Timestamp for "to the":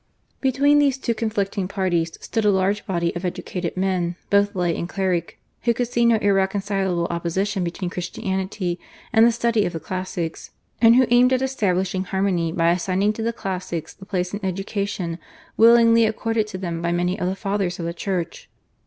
13.13-13.31